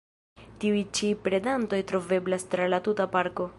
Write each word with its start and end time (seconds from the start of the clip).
Tiuj 0.63 0.79
ĉi 0.99 1.09
predantoj 1.27 1.81
troveblas 1.93 2.49
tra 2.55 2.69
la 2.75 2.83
tuta 2.89 3.11
parko. 3.17 3.49